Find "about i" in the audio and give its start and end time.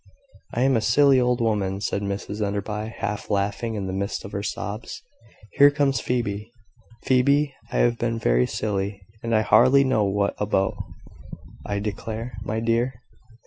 10.39-11.77